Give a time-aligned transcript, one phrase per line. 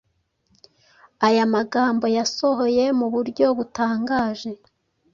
[1.27, 4.51] Aya magambo yasohoye mu buryo butangaje.